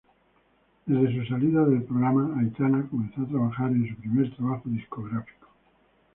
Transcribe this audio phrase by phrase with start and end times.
[0.87, 5.47] Desde su salida del programa, Aitana comenzó a trabajar en su primer trabajo discográfico.